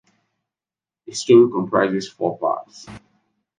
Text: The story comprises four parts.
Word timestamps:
The 1.05 1.13
story 1.13 1.51
comprises 1.51 2.09
four 2.09 2.39
parts. 2.39 2.87